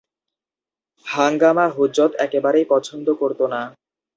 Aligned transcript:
হাঙ্গামা-হুজ্জত 1.05 2.11
একেবারেই 2.25 2.65
পছন্দ 2.69 3.07
করতো 3.13 3.43
না। 3.47 3.61